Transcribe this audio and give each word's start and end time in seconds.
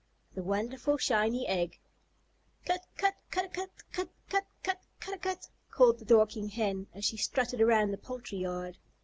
THE 0.33 0.41
WONDERFUL 0.41 0.97
SHINY 0.97 1.47
EGG 1.47 1.79
"CUT 2.65 2.81
CUT 2.97 3.13
CA 3.31 3.41
DAH 3.43 3.47
CUT! 3.53 3.69
Cut 3.91 4.09
cut 4.31 4.45
cut 4.63 4.79
ca 4.99 5.11
dah 5.11 5.17
cut!" 5.17 5.49
called 5.69 5.99
the 5.99 6.05
Dorking 6.05 6.49
Hen, 6.49 6.87
as 6.95 7.05
she 7.05 7.17
strutted 7.17 7.61
around 7.61 7.91
the 7.91 7.99
poultry 7.99 8.39
yard. 8.39 8.79